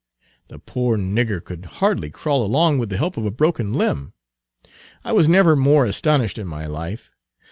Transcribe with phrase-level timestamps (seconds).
[0.47, 4.13] The poor nigger could hardly crawl along, with the help of a broken limb.
[5.03, 7.11] I was never more astonished in my life.